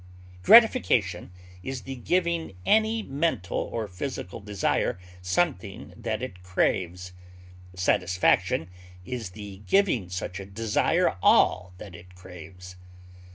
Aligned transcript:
Gratification 0.41 1.31
is 1.61 1.83
the 1.83 1.95
giving 1.95 2.55
any 2.65 3.03
mental 3.03 3.59
or 3.59 3.87
physical 3.87 4.39
desire 4.39 4.97
something 5.21 5.93
that 5.95 6.23
it 6.23 6.41
craves; 6.41 7.13
satisfaction 7.75 8.67
is 9.05 9.29
the 9.37 9.57
giving 9.67 10.09
such 10.09 10.39
a 10.39 10.45
desire 10.47 11.17
all 11.21 11.75
that 11.77 11.93
it 11.93 12.15
craves. 12.15 12.77